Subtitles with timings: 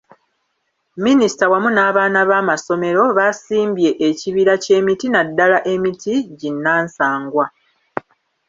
[1.05, 7.45] Minisita wamu n’abaana b’amasomero baasimbye ekibira ky’emiti naddala emiti ginnansangwa.